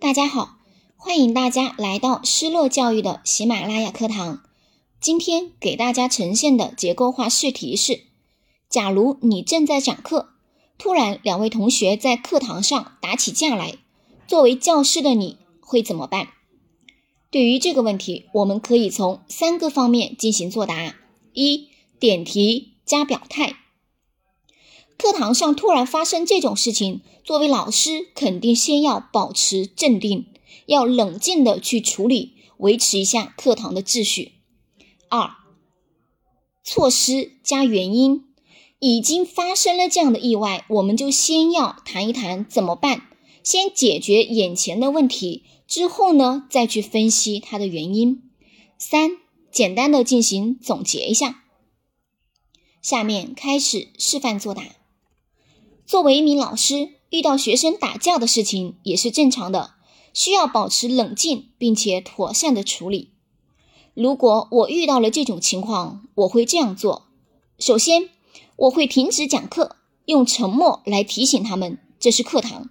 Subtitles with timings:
[0.00, 0.56] 大家好，
[0.96, 4.42] 欢迎大家来到失落教育的喜马拉雅课堂。
[4.98, 8.04] 今天给大家呈现的结构化试题是：
[8.70, 10.30] 假如你正在讲课，
[10.78, 13.74] 突然两位同学在课堂上打起架来，
[14.26, 16.28] 作为教师的你会怎么办？
[17.30, 20.96] 对于这个问题，我们可以从三个方面进行作答：
[21.34, 23.56] 一、点题加表态。
[25.00, 30.26] 课堂上突然发生这种事情，作为老师肯定先要保持镇定，
[30.66, 34.32] 要冷静的去处理，维持一下课堂的秩序。
[35.08, 35.30] 二、
[36.62, 38.26] 措施加原因，
[38.78, 43.08] 已经发生了这样的意外，我们就先要谈一谈怎么办，
[43.42, 48.22] 先解决眼前的问题，之后呢再去分析它的原因。
[48.76, 49.12] 三、
[49.50, 51.44] 简单的进行总结一下。
[52.82, 54.62] 下面开始示范作答。
[55.90, 59.72] 作为一名老师，遇到学生打架的事情也是正常的，
[60.14, 63.10] 需要保持冷静，并且妥善的处理。
[63.94, 67.08] 如果我遇到了这种情况，我会这样做：
[67.58, 68.08] 首先，
[68.54, 69.74] 我会停止讲课，
[70.04, 72.70] 用沉默来提醒他们这是课堂。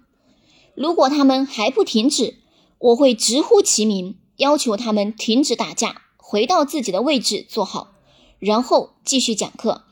[0.74, 2.38] 如果他们还不停止，
[2.78, 7.92] 我会直呼其名，要求他们停止打架，回到自己的位置坐好，
[8.38, 9.84] 然后继续讲课，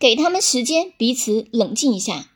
[0.00, 2.30] 给他们时间彼此冷静一下。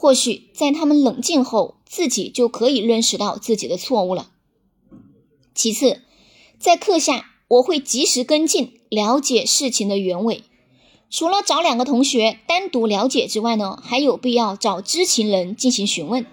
[0.00, 4.30] 或许在他们冷静后，自己就可以认识到自己的错误了。
[5.54, 6.00] 其次，
[6.58, 10.42] 在课下我会及时跟进，了解事情的原委。
[11.10, 16.24] 除了找两个同学单独了解之外呢，还有必要找知情人进行询问。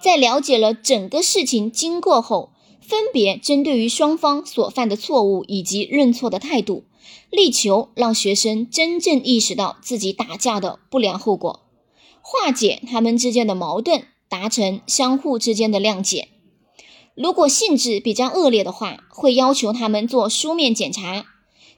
[0.00, 6.84] 在了解了整个事情经过后，分别针对于双方所犯的错误以及认错的态度，
[7.28, 11.66] 力求让学生真正意识到自己打架的不良后果。
[12.22, 16.28] 化解他们之间的矛盾，达成相互之间的谅解。
[17.14, 21.26] 如果性质比较恶劣的话，会要求他们做书面检查，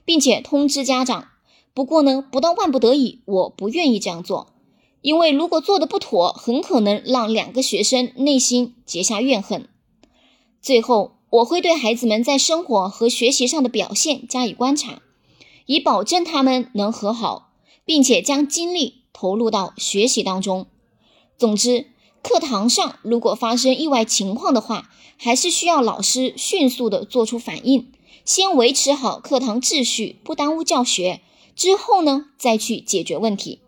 [0.05, 1.29] 并且通知家长。
[1.73, 4.53] 不过呢，不到万不得已，我不愿意这样做，
[5.01, 9.67] 因为如果做的不妥，很可能让两个学生内心结下怨恨。
[10.61, 15.01] 最后，我会对孩子们在生活和学习上的表现加以观察，
[15.65, 17.53] 以保证他们能和好，
[17.83, 19.02] 并且将精力。
[19.13, 20.65] 投入到学习当中。
[21.37, 21.87] 总之，
[22.21, 27.91] 课堂上如果发生意外情况的话，还是需要老师迅速的做出反应，
[28.25, 31.21] 先维持好课堂秩序，不耽误教学。
[31.55, 33.59] 之后呢，再去解决问题。